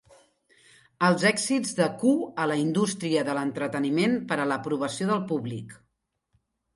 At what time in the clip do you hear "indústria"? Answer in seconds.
2.61-3.25